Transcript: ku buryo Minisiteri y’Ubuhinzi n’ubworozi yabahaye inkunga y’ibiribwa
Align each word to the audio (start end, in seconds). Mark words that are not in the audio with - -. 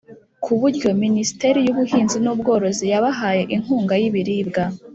ku 0.43 0.51
buryo 0.59 0.89
Minisiteri 1.03 1.59
y’Ubuhinzi 1.63 2.17
n’ubworozi 2.23 2.85
yabahaye 2.93 3.43
inkunga 3.55 3.93
y’ibiribwa 4.01 4.63